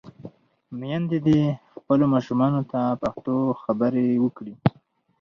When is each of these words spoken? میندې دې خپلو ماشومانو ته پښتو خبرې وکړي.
میندې 0.79 1.17
دې 1.27 1.41
خپلو 1.77 2.05
ماشومانو 2.13 2.61
ته 2.71 2.81
پښتو 3.01 3.35
خبرې 3.61 4.07
وکړي. 4.23 4.53